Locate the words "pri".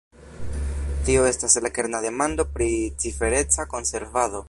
2.57-2.73